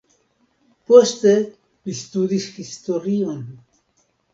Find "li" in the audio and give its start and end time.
1.85-1.97